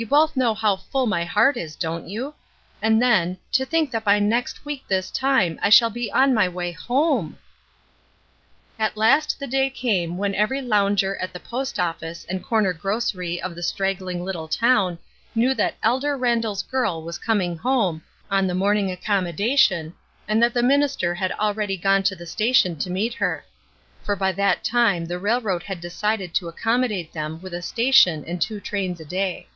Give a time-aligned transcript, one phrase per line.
[0.00, 2.32] you both know how full my heart is, don't you?
[2.80, 6.48] And then— to think that by next week this time I shall be on my
[6.48, 6.74] way
[8.78, 13.42] At last the day came when every lounger at the post office and corner grocery
[13.42, 14.98] of the strag gling httle town
[15.34, 18.00] knew that "Elder Randall's girl" was coming home,
[18.30, 19.92] on the morning accom modation,
[20.26, 23.44] and that the minister had aheady gone to the station to meet her.
[24.02, 28.40] For by that time the railroad had decided to accommodate them with a station and
[28.40, 29.46] two trains a day.